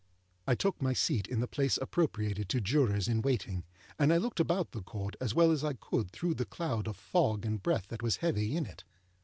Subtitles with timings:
[0.47, 3.65] I took my seat in the place appropriated to Jurors in waiting,
[3.99, 6.97] and I looked about the Court as well as I could through the cloud of
[6.97, 8.83] fog and breath that was heavy in it.